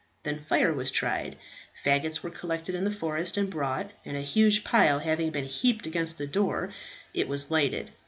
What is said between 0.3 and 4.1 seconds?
fire was tried. Faggots were collected in the forest, and brought;